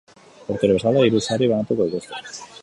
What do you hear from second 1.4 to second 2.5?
banatuko dituzte.